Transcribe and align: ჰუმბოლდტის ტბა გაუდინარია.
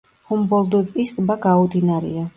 ჰუმბოლდტის 0.29 1.13
ტბა 1.19 1.39
გაუდინარია. 1.47 2.29